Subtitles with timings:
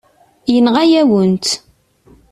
[0.53, 1.53] Yenɣa-yawen-tt.